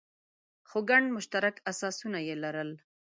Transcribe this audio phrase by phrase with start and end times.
[0.69, 2.71] خو ګڼ مشترک اساسونه یې لرل.